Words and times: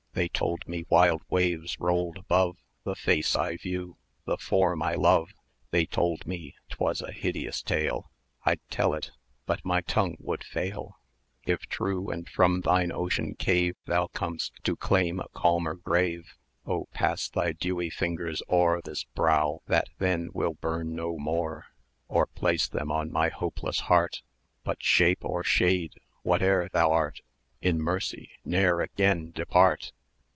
They 0.13 0.27
told 0.27 0.67
me 0.67 0.85
wild 0.89 1.21
waves 1.29 1.79
rolled 1.79 2.17
above 2.17 2.57
The 2.83 2.95
face 2.97 3.33
I 3.33 3.55
view 3.55 3.95
the 4.25 4.37
form 4.37 4.83
I 4.83 4.93
love; 4.95 5.29
They 5.71 5.85
told 5.85 6.27
me 6.27 6.55
'twas 6.69 7.01
a 7.01 7.13
hideous 7.13 7.61
tale! 7.63 8.11
I'd 8.43 8.59
tell 8.69 8.93
it, 8.93 9.11
but 9.45 9.63
my 9.63 9.79
tongue 9.79 10.17
would 10.19 10.43
fail: 10.43 10.99
If 11.45 11.61
true, 11.61 12.09
and 12.11 12.27
from 12.27 12.59
thine 12.59 12.91
ocean 12.91 13.35
cave 13.35 13.77
1310 13.85 13.95
Thou 13.95 14.07
com'st 14.07 14.51
to 14.65 14.75
claim 14.75 15.21
a 15.21 15.29
calmer 15.29 15.75
grave, 15.75 16.33
Oh! 16.65 16.89
pass 16.93 17.29
thy 17.29 17.53
dewy 17.53 17.89
fingers 17.89 18.43
o'er 18.49 18.81
This 18.81 19.05
brow 19.05 19.61
that 19.67 19.87
then 19.97 20.29
will 20.33 20.55
burn 20.55 20.93
no 20.93 21.17
more; 21.17 21.67
Or 22.09 22.25
place 22.25 22.67
them 22.67 22.91
on 22.91 23.13
my 23.13 23.29
hopeless 23.29 23.79
heart: 23.79 24.21
But, 24.65 24.83
Shape 24.83 25.23
or 25.23 25.45
Shade! 25.45 25.93
whate'er 26.23 26.67
thou 26.73 26.91
art, 26.91 27.21
In 27.61 27.81
mercy 27.81 28.31
ne'er 28.43 28.81
again 28.81 29.31
depart! 29.31 29.93